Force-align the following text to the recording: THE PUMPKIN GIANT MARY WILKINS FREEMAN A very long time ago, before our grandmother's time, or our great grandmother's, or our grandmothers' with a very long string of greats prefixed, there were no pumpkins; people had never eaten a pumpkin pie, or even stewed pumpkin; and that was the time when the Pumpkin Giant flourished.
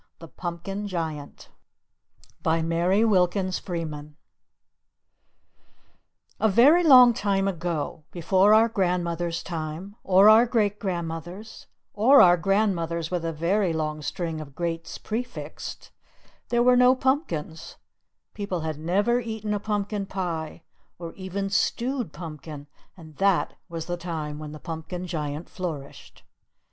THE 0.17 0.27
PUMPKIN 0.29 0.87
GIANT 0.87 1.49
MARY 2.43 3.05
WILKINS 3.05 3.59
FREEMAN 3.59 4.15
A 6.39 6.49
very 6.49 6.83
long 6.83 7.13
time 7.13 7.47
ago, 7.47 8.03
before 8.11 8.51
our 8.55 8.67
grandmother's 8.67 9.43
time, 9.43 9.95
or 10.03 10.27
our 10.27 10.47
great 10.47 10.79
grandmother's, 10.79 11.67
or 11.93 12.19
our 12.19 12.35
grandmothers' 12.35 13.11
with 13.11 13.23
a 13.23 13.31
very 13.31 13.73
long 13.73 14.01
string 14.01 14.41
of 14.41 14.55
greats 14.55 14.97
prefixed, 14.97 15.91
there 16.49 16.63
were 16.63 16.75
no 16.75 16.95
pumpkins; 16.95 17.75
people 18.33 18.61
had 18.61 18.79
never 18.79 19.19
eaten 19.19 19.53
a 19.53 19.59
pumpkin 19.59 20.07
pie, 20.07 20.63
or 20.97 21.13
even 21.13 21.47
stewed 21.51 22.11
pumpkin; 22.11 22.65
and 22.97 23.17
that 23.17 23.53
was 23.69 23.85
the 23.85 23.97
time 23.97 24.39
when 24.39 24.51
the 24.51 24.57
Pumpkin 24.59 25.05
Giant 25.05 25.47
flourished. 25.47 26.23